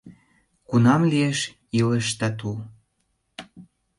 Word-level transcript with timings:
Кунам 0.69 1.01
лиеш 1.11 1.39
илыш 1.79 2.07
тату? 2.19 2.51